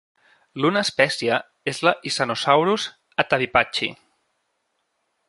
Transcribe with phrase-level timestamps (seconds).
[0.63, 1.35] L'una espècie
[1.73, 2.87] és la "Isanosaurus
[3.25, 3.91] attavipachi".